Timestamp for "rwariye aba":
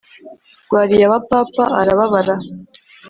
0.65-1.19